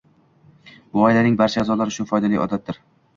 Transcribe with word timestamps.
Bu 0.95 1.03
oilaning 1.09 1.37
barcha 1.41 1.61
a’zolari 1.65 1.93
uchun 1.95 2.09
foydali 2.13 2.41
odatdir. 2.47 2.81